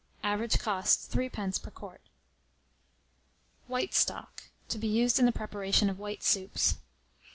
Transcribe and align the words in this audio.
Average 0.23 0.57
cost, 0.57 1.11
3d. 1.11 1.61
per 1.61 1.69
quart. 1.69 2.01
WHITE 3.67 3.93
STOCK. 3.93 4.45
(To 4.69 4.79
be 4.79 4.87
Used 4.87 5.19
in 5.19 5.27
the 5.27 5.31
Preparation 5.31 5.91
of 5.91 5.99
White 5.99 6.23
Soups.) 6.23 6.79